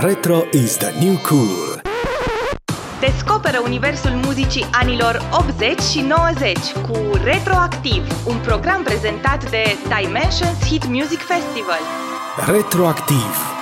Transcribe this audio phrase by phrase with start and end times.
[0.00, 1.80] Retro is the new cool.
[3.00, 9.62] Descoperă universul muzicii anilor 80 și 90 cu Retroactiv, un program prezentat de
[10.00, 11.80] Dimensions Hit Music Festival.
[12.46, 13.57] Retroactiv.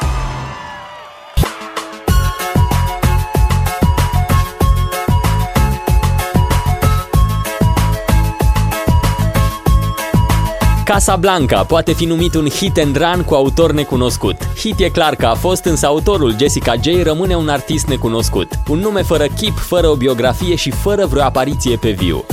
[10.86, 14.36] Casablanca poate fi numit un hit and run cu autor necunoscut.
[14.56, 18.48] Hit e clar că a fost, însă autorul Jessica J rămâne un artist necunoscut.
[18.68, 22.24] Un nume fără chip, fără o biografie și fără vreo apariție pe viu.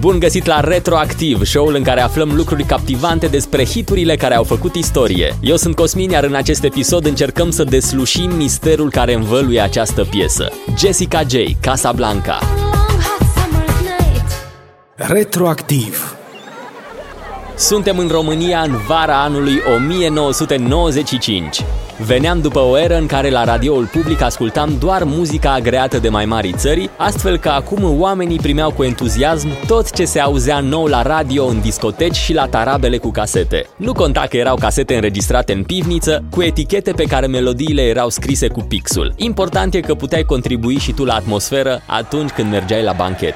[0.00, 4.74] Bun găsit la Retroactiv, show-ul în care aflăm lucruri captivante despre hiturile care au făcut
[4.74, 5.36] istorie.
[5.40, 10.52] Eu sunt Cosmin, iar în acest episod încercăm să deslușim misterul care învăluie această piesă.
[10.78, 12.38] Jessica J, Casablanca.
[14.98, 16.16] Retroactiv.
[17.56, 21.60] Suntem în România în vara anului 1995.
[21.98, 26.24] Veneam după o eră în care la radioul public ascultam doar muzica agreată de mai
[26.24, 31.02] mari țări, astfel că acum oamenii primeau cu entuziasm tot ce se auzea nou la
[31.02, 33.66] radio, în discoteci și la tarabele cu casete.
[33.76, 38.48] Nu conta că erau casete înregistrate în pivniță, cu etichete pe care melodiile erau scrise
[38.48, 39.12] cu pixul.
[39.16, 43.34] Important e că puteai contribui și tu la atmosferă atunci când mergeai la banchet.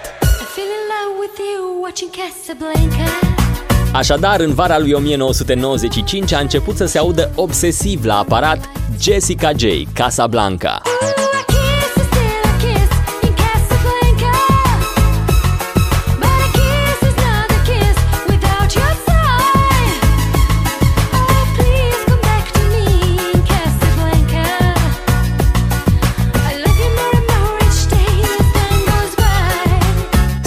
[3.93, 8.69] Așadar, în vara lui 1995 a început să se audă obsesiv la aparat
[9.01, 10.81] Jessica J, Casablanca.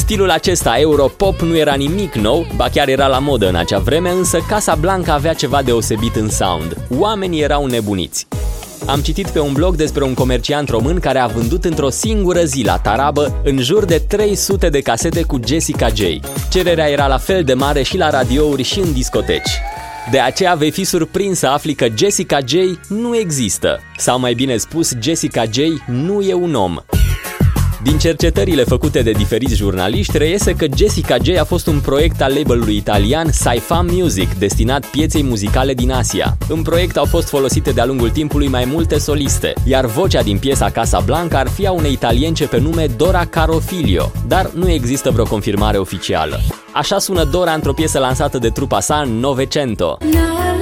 [0.03, 4.09] Stilul acesta europop nu era nimic nou, ba chiar era la modă în acea vreme,
[4.09, 6.77] însă Casa Blanca avea ceva deosebit în sound.
[6.97, 8.27] Oamenii erau nebuniți.
[8.85, 12.63] Am citit pe un blog despre un comerciant român care a vândut într-o singură zi
[12.65, 16.01] la Tarabă în jur de 300 de casete cu Jessica J.
[16.49, 19.49] Cererea era la fel de mare și la radiouri și în discoteci.
[20.11, 22.53] De aceea vei fi surprins să afli că Jessica J
[22.87, 23.79] nu există.
[23.97, 26.77] Sau mai bine spus, Jessica J nu e un om.
[27.83, 32.33] Din cercetările făcute de diferiți jurnaliști, reiese că Jessica J a fost un proiect al
[32.35, 36.37] labelului italian Saifa Music, destinat pieței muzicale din Asia.
[36.49, 40.69] În proiect au fost folosite de-a lungul timpului mai multe soliste, iar vocea din piesa
[40.69, 45.25] Casa Blanca ar fi a unei italience pe nume Dora Carofilio, dar nu există vreo
[45.25, 46.39] confirmare oficială.
[46.73, 49.97] Așa sună Dora într-o piesă lansată de trupa sa Novecento.
[50.01, 50.52] No.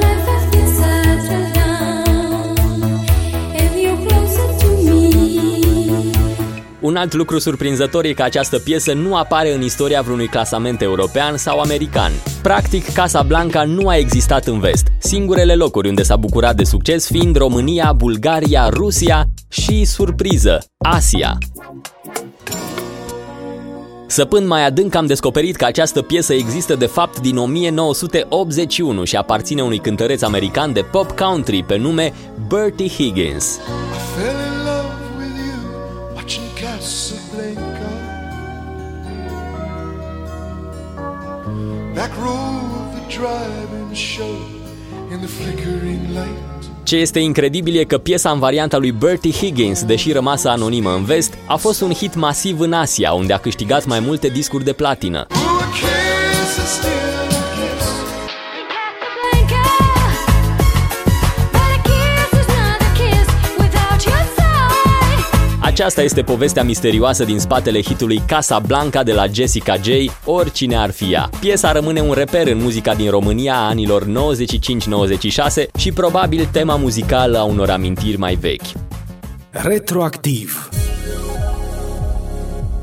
[6.92, 11.38] Un alt lucru surprinzător e că această piesă nu apare în istoria vreunui clasament european
[11.38, 12.12] sau american.
[12.42, 14.88] Practic, Casa Blanca nu a existat în vest.
[14.98, 21.38] Singurele locuri unde s-a bucurat de succes fiind România, Bulgaria, Rusia și, surpriză, Asia.
[24.08, 29.62] Săpând mai adânc am descoperit că această piesă există de fapt din 1981 și aparține
[29.62, 32.14] unui cântăreț american de pop country pe nume
[32.48, 33.58] Bertie Higgins.
[33.58, 34.51] Casablanca.
[46.84, 51.04] Ce este incredibil e că piesa în varianta lui Bertie Higgins, deși rămasă anonimă în
[51.04, 54.74] vest, a fost un hit masiv în Asia, unde a câștigat mai multe discuri de
[54.74, 55.28] platină.
[65.82, 69.88] Aceasta este povestea misterioasă din spatele hitului Casa Blanca de la Jessica J,
[70.26, 71.30] oricine ar fi ea.
[71.40, 74.10] Piesa rămâne un reper în muzica din România a anilor 95-96
[75.78, 78.66] și probabil tema muzicală a unor amintiri mai vechi.
[79.50, 80.70] Retroactiv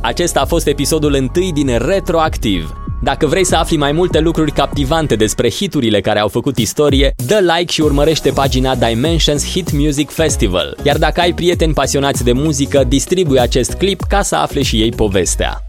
[0.00, 2.87] Acesta a fost episodul întâi din Retroactiv.
[3.02, 7.38] Dacă vrei să afli mai multe lucruri captivante despre hiturile care au făcut istorie, dă
[7.56, 10.76] like și urmărește pagina Dimensions Hit Music Festival.
[10.82, 14.90] Iar dacă ai prieteni pasionați de muzică, distribui acest clip ca să afle și ei
[14.90, 15.62] povestea.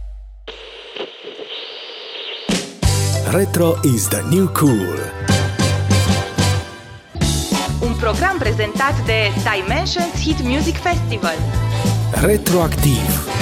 [3.31, 4.97] Retro is the new cool.
[7.81, 11.35] Un program prezentat de Dimensions Hit Music Festival.
[12.21, 13.38] Retroactiv.